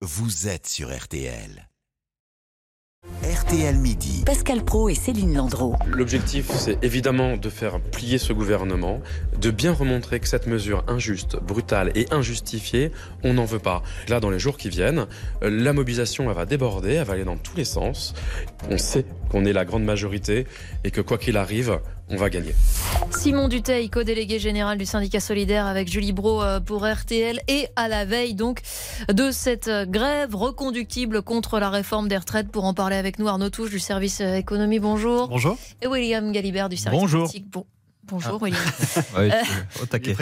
[0.00, 1.68] vous êtes sur RTL.
[3.24, 4.22] RTL Midi.
[4.24, 5.74] Pascal Pro et Céline Landreau.
[5.88, 9.00] L'objectif, c'est évidemment de faire plier ce gouvernement,
[9.40, 12.92] de bien remontrer que cette mesure injuste, brutale et injustifiée,
[13.24, 13.82] on n'en veut pas.
[14.08, 15.08] Là, dans les jours qui viennent,
[15.42, 18.14] la mobilisation, elle va déborder, elle va aller dans tous les sens.
[18.70, 20.46] On sait qu'on est la grande majorité
[20.84, 22.54] et que quoi qu'il arrive, on va gagner.
[23.10, 27.88] Simon Duteil, co-délégué général du syndicat solidaire avec Julie Bro euh, pour RTL et à
[27.88, 28.60] la veille donc
[29.12, 32.48] de cette grève reconductible contre la réforme des retraites.
[32.48, 35.28] Pour en parler avec nous, Arnaud Touche du service euh, économie, bonjour.
[35.28, 35.56] Bonjour.
[35.82, 37.22] Et William Galibert du service Bonjour.
[37.22, 37.50] politique.
[37.50, 37.64] Bon.
[38.04, 38.62] Bonjour William.
[39.18, 40.14] Oui, Euh, au taquet.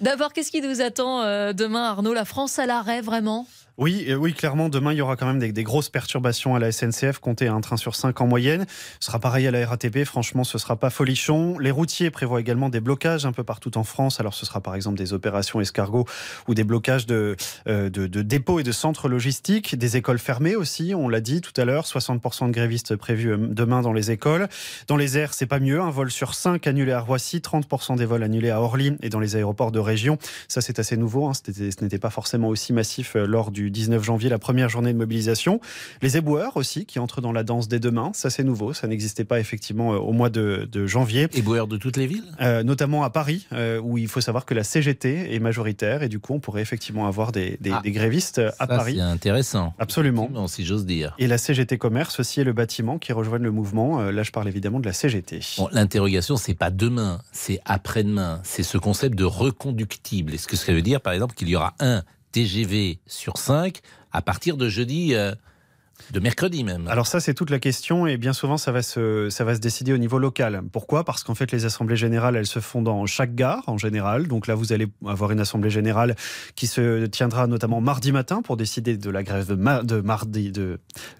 [0.00, 2.14] D'abord, qu'est-ce qui nous attend euh, demain Arnaud?
[2.14, 3.46] La France à l'arrêt vraiment?
[3.76, 6.70] Oui, euh, oui, clairement, demain, il y aura quand même des, grosses perturbations à la
[6.70, 8.66] SNCF, comptez un train sur 5 en moyenne.
[9.00, 11.58] Ce sera pareil à la RATP, franchement, ce sera pas folichon.
[11.58, 14.20] Les routiers prévoient également des blocages un peu partout en France.
[14.20, 16.04] Alors, ce sera par exemple des opérations escargots
[16.46, 17.34] ou des blocages de,
[17.66, 19.76] euh, de, dépôts et de centres logistiques.
[19.76, 23.36] Des écoles fermées aussi, on l'a dit tout à l'heure, 60% de grévistes prévus euh,
[23.36, 24.48] demain dans les écoles.
[24.86, 28.04] Dans les airs, c'est pas mieux, un vol sur 5 annulé à Roissy, 30% des
[28.04, 30.16] vols annulés à Orly et dans les aéroports de région.
[30.46, 31.32] Ça, c'est assez nouveau, hein.
[31.34, 35.60] Ce n'était pas forcément aussi massif lors du 19 janvier, la première journée de mobilisation.
[36.02, 39.24] Les éboueurs aussi, qui entrent dans la danse dès demain, ça c'est nouveau, ça n'existait
[39.24, 41.28] pas effectivement euh, au mois de, de janvier.
[41.32, 42.24] Éboueurs de toutes les villes?
[42.40, 46.08] Euh, notamment à Paris, euh, où il faut savoir que la CGT est majoritaire et
[46.08, 47.80] du coup on pourrait effectivement avoir des, des- Ah.
[47.82, 48.94] des grévistes à Ça, Paris.
[48.96, 49.74] C'est intéressant.
[49.78, 50.28] Absolument.
[50.46, 51.14] Si j'ose dire.
[51.18, 54.00] Et la CGT Commerce aussi est le bâtiment qui rejoignent le mouvement.
[54.00, 55.40] Euh, Là je parle évidemment de la CGT.
[55.58, 58.40] Bon, L'interrogation, c'est pas demain, c'est après-demain.
[58.44, 60.34] C'est ce concept de reconductible.
[60.34, 62.02] Est-ce que ça veut dire, par exemple, qu'il y aura un
[62.34, 63.78] TGV sur 5
[64.10, 65.36] à partir de jeudi, euh,
[66.12, 69.28] de mercredi même Alors ça, c'est toute la question et bien souvent, ça va se,
[69.30, 70.62] ça va se décider au niveau local.
[70.72, 71.04] Pourquoi?
[71.04, 74.26] Parce qu'en fait, les assemblées générales, elles se font dans chaque gare en général.
[74.28, 76.14] Donc là, vous allez avoir une assemblée générale
[76.56, 80.50] qui se tiendra notamment mardi matin pour décider de la grève de, ma- de mardi.
[80.52, 80.78] De...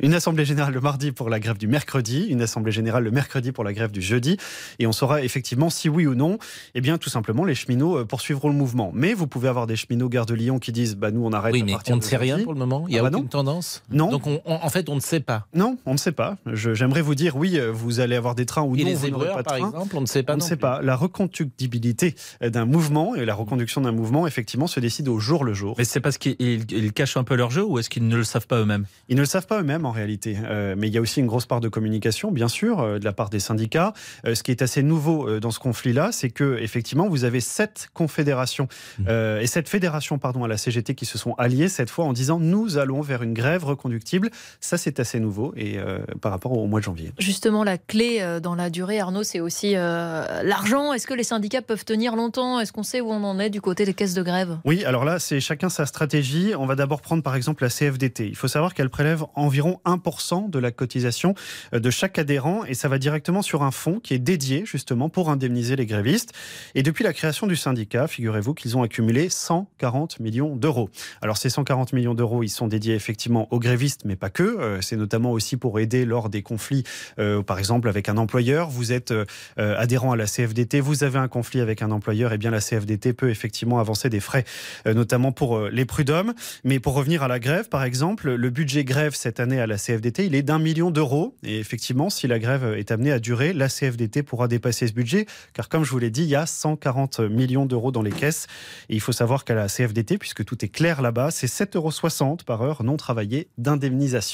[0.00, 3.52] Une assemblée générale le mardi pour la grève du mercredi, une assemblée générale le mercredi
[3.52, 4.36] pour la grève du jeudi.
[4.78, 6.38] Et on saura effectivement si oui ou non,
[6.74, 8.90] eh bien tout simplement, les cheminots euh, poursuivront le mouvement.
[8.94, 11.52] Mais vous pouvez avoir des cheminots gare de Lyon qui disent, bah nous, on arrête
[11.54, 12.84] Oui, à mais partir on ne sait rien pour le moment.
[12.88, 13.28] Il n'y a Ah bah aucune non.
[13.28, 13.82] tendance.
[13.90, 14.10] Non.
[14.10, 15.46] Donc, on- on- en fait, on ne sait pas.
[15.54, 16.36] Non, on ne sait pas.
[16.52, 19.08] J'aimerais vous dire, oui, euh, vous allez avoir des trains ou Et non, les vous
[19.10, 19.66] n'aurez pas de par train.
[19.68, 20.34] exemple, on ne sait pas.
[20.34, 20.60] On ne sait plus.
[20.62, 20.80] pas.
[20.82, 25.54] La reconductibilité d'un mouvement et la reconduction d'un mouvement, effectivement, se décide au jour le
[25.54, 25.74] jour.
[25.78, 28.16] Mais c'est parce qu'ils ils- ils cachent un peu leur jeu ou est-ce qu'ils ne
[28.16, 28.86] le savent pas eux-mêmes?
[29.08, 30.36] Ils ne le savent pas eux-mêmes en réalité.
[30.44, 33.04] Euh, mais il y a aussi une grosse part de communication, bien sûr, euh, de
[33.04, 33.92] la part des syndicats.
[34.26, 37.40] Euh, ce qui est assez nouveau euh, dans ce conflit-là, c'est que effectivement, vous avez
[37.40, 38.68] sept confédérations
[38.98, 39.04] Mmh.
[39.08, 42.12] euh, et sept fédérations, pardon, à la CGT qui se sont alliées cette fois en
[42.12, 44.30] disant nous allons vers une grève reconductible.
[44.60, 47.12] Ça, c'est assez nouveau et euh, par rapport au mois de janvier.
[47.18, 50.92] Justement, la clé euh, dans la durée, Arnaud, c'est aussi euh, l'argent.
[50.92, 52.60] Est-ce que les syndicats peuvent tenir longtemps?
[52.60, 54.58] Est-ce qu'on sait où on en est du côté des caisses de grève?
[54.64, 56.52] Oui, alors là, c'est chacun sa stratégie.
[56.58, 58.26] On va d'abord prendre par exemple la CFDT.
[58.28, 61.34] Il faut savoir qu'elle prélève environ 1% de la cotisation
[61.72, 65.30] de chaque adhérent et ça va directement sur un fonds qui est dédié justement pour
[65.30, 66.32] indemniser les grévistes.
[66.74, 70.90] Et depuis la création du syndicat, figurez-vous qu'ils ont accumulé 140 millions d'euros.
[71.22, 74.96] Alors ces 140 millions d'euros, ils sont dédiés effectivement aux grévistes, mais pas Euh, C'est
[74.96, 76.84] notamment aussi pour aider lors des conflits,
[77.18, 78.68] euh, par exemple avec un employeur.
[78.68, 79.24] Vous êtes euh,
[79.56, 83.12] adhérent à la CFDT, vous avez un conflit avec un employeur, et bien la CFDT
[83.12, 84.44] peut effectivement avancer des frais,
[84.86, 86.34] notamment pour les prud'hommes.
[86.64, 89.76] Mais pour revenir à la grève, par exemple, le budget grève cette année à la
[89.76, 91.34] CFDT, il est d'un million d'euros.
[91.42, 95.26] Et effectivement, si la grève est amenée à durer, la CFDT pourra dépasser ce budget,
[95.52, 98.46] car comme je vous l'ai dit, il y a 140 millions d'euros dans les caisses.
[98.88, 102.36] Et il faut savoir qu'à la CFDT, puisque tout est clair là-bas, c'est 7,60 euros
[102.44, 104.25] par heure non travaillée d'indemnisation.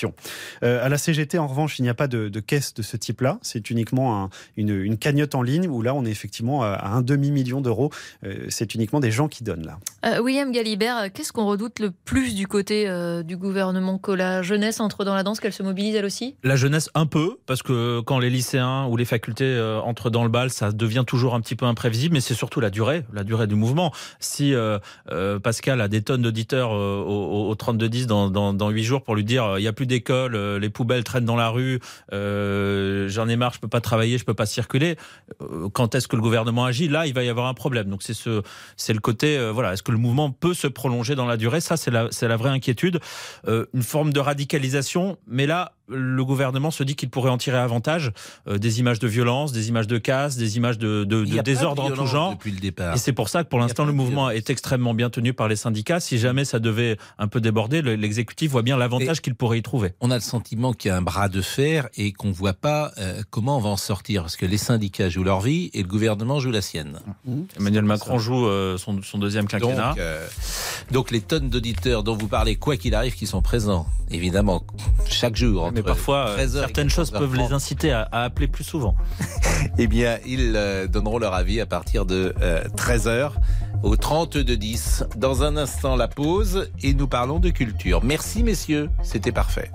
[0.63, 2.97] Euh, à la CGT, en revanche, il n'y a pas de, de caisse de ce
[2.97, 3.39] type-là.
[3.43, 6.89] C'est uniquement un- une, une cagnotte en ligne où là, on est effectivement à, à
[6.91, 7.91] un demi-million d'euros.
[8.25, 9.79] Euh, c'est uniquement des gens qui donnent là.
[10.05, 14.13] Euh, William Galibert, euh, qu'est-ce qu'on redoute le plus du côté euh, du gouvernement Que
[14.13, 16.37] la jeunesse entre dans la danse, qu'elle se mobilise elle aussi?
[16.43, 20.23] La jeunesse un peu, parce que quand les lycéens ou les facultés euh, entrent dans
[20.25, 23.25] le bal, ça devient toujours un petit peu imprévisible, mais c'est surtout la durée, la
[23.25, 23.93] durée du mouvement.
[24.21, 24.79] Si euh,
[25.11, 29.03] euh, Pascal a des tonnes d'auditeurs euh, au, au 32-10 dans, dans, dans 8 jours
[29.03, 31.49] pour lui dire euh, il n'y a plus d'école, euh, les poubelles traînent dans la
[31.49, 31.81] rue,
[32.13, 34.97] euh, j'en ai marre, je peux pas travailler, je peux pas circuler,
[35.41, 36.89] euh, quand est-ce que le gouvernement agit?
[36.89, 37.89] Là, il va y avoir un problème.
[37.89, 38.43] Donc c'est ce,
[38.77, 41.61] c'est le côté, voilà, est-ce que le mouvement peut se prolonger dans la durée?
[41.61, 43.01] Ça, c'est la, la vraie inquiétude.
[43.47, 48.13] Une forme de radicalisation, mais là, le gouvernement se dit qu'il pourrait en tirer avantage
[48.49, 51.85] euh, des images de violence, des images de casse, des images de, de, de désordre
[51.85, 52.33] en tout genre.
[52.33, 52.95] Depuis le départ.
[52.95, 55.57] Et c'est pour ça que pour l'instant le mouvement est extrêmement bien tenu par les
[55.57, 56.01] syndicats.
[56.01, 59.93] Si jamais ça devait un peu déborder, l'exécutif voit bien l'avantage qu'il pourrait y trouver.
[60.01, 62.55] On a le sentiment qu'il y a un bras de fer et qu'on ne voit
[62.55, 65.83] pas euh, comment on va en sortir parce que les syndicats jouent leur vie et
[65.83, 67.01] le gouvernement joue la sienne.
[67.25, 67.43] Mmh.
[67.59, 69.95] Emmanuel Macron joue euh, son, son, deuxième quinquennat.
[69.95, 74.65] Donc, donc les tonnes d'auditeurs dont vous parlez, quoi qu'il arrive, qui sont présents, évidemment,
[75.09, 75.72] chaque jour.
[75.73, 78.95] Mais parfois, certaines choses peuvent les inciter à, appeler plus souvent.
[79.79, 82.35] eh bien, ils euh, donneront leur avis à partir de
[82.77, 83.29] 13h euh,
[83.83, 85.05] au 32 10.
[85.17, 88.03] Dans un instant, la pause et nous parlons de culture.
[88.05, 89.71] Merci messieurs, c'était parfait.